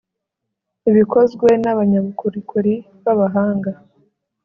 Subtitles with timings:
[0.89, 3.71] ibikozwe n'abanyabukorikori b'abahanga